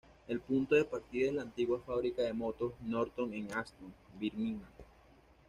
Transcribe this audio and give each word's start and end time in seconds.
El 0.27 0.39
punto 0.39 0.73
de 0.73 0.83
partida 0.83 1.27
es 1.27 1.35
la 1.35 1.41
antigua 1.43 1.79
fábrica 1.79 2.23
de 2.23 2.33
motos 2.33 2.73
Norton 2.83 3.31
en 3.35 3.53
Aston, 3.53 3.93
Birmingham. 4.19 4.65